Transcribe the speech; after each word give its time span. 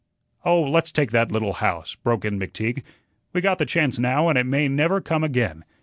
"Oh, 0.43 0.63
let's 0.63 0.91
take 0.91 1.11
that 1.11 1.31
little 1.31 1.53
house," 1.53 1.93
broke 1.93 2.25
in 2.25 2.39
McTeague. 2.39 2.81
"We 3.33 3.41
got 3.41 3.59
the 3.59 3.67
chance 3.67 3.99
now, 3.99 4.29
and 4.29 4.35
it 4.39 4.47
may 4.47 4.67
never 4.67 4.99
come 4.99 5.23
again. 5.23 5.63